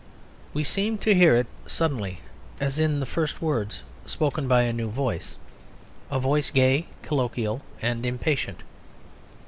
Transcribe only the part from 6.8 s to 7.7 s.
colloquial,